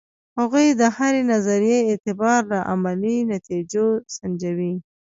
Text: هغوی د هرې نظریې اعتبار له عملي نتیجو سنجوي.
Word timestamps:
هغوی 0.39 0.67
د 0.79 0.81
هرې 0.97 1.21
نظریې 1.33 1.79
اعتبار 1.89 2.41
له 2.51 2.59
عملي 2.71 3.17
نتیجو 3.33 3.87
سنجوي. 4.15 4.73